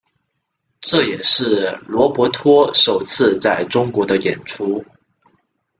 [0.79, 4.83] 这也是罗伯托首次在中国的演出。